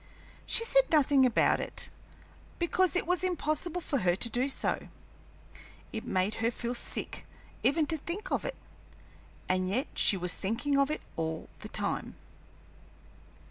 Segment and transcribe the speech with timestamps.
[0.47, 1.91] She said nothing about it,
[2.57, 4.87] because it was impossible for her to do so.
[5.93, 7.23] It made her feel sick
[7.61, 8.57] even to think of it,
[9.47, 12.15] and yet she was thinking of it all the time.